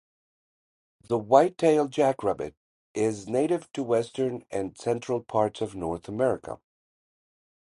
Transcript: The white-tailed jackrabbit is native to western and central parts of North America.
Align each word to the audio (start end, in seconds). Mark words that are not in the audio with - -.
The 1.09 1.19
white-tailed 1.19 1.91
jackrabbit 1.91 2.55
is 2.95 3.27
native 3.27 3.71
to 3.73 3.83
western 3.83 4.43
and 4.49 4.75
central 4.75 5.21
parts 5.21 5.61
of 5.61 5.75
North 5.75 6.07
America. 6.09 6.59